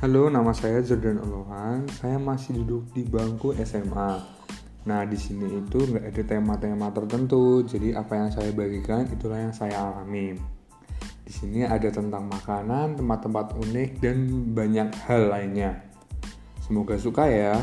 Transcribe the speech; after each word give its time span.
Halo, 0.00 0.32
nama 0.32 0.48
saya 0.56 0.80
Jordan 0.80 1.20
Olohan. 1.20 1.84
Saya 2.00 2.16
masih 2.16 2.64
duduk 2.64 2.88
di 2.96 3.04
bangku 3.04 3.52
SMA. 3.68 4.16
Nah, 4.88 5.04
di 5.04 5.12
sini 5.12 5.60
itu 5.60 5.76
nggak 5.76 6.08
ada 6.08 6.22
tema-tema 6.24 6.88
tertentu. 6.88 7.60
Jadi 7.68 7.92
apa 7.92 8.16
yang 8.16 8.32
saya 8.32 8.48
bagikan 8.56 9.04
itulah 9.12 9.36
yang 9.36 9.52
saya 9.52 9.76
alami. 9.76 10.40
Di 11.20 11.28
sini 11.28 11.68
ada 11.68 11.84
tentang 11.92 12.32
makanan, 12.32 12.96
tempat-tempat 12.96 13.60
unik, 13.60 13.90
dan 14.00 14.16
banyak 14.56 14.88
hal 15.04 15.36
lainnya. 15.36 15.84
Semoga 16.64 16.96
suka 16.96 17.28
ya. 17.28 17.60